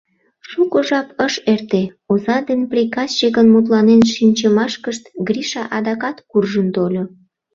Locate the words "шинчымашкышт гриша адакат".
4.13-6.17